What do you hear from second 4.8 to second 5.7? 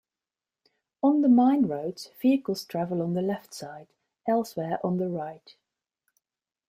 on the right.